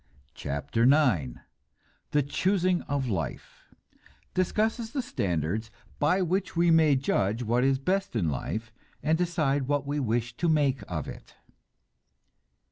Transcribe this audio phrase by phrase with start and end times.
[0.33, 1.41] CHAPTER IX
[2.09, 3.71] THE CHOOSING OF LIFE
[4.33, 9.67] (Discusses the standards by which we may judge what is best in life, and decide
[9.67, 11.35] what we wish to make of it.)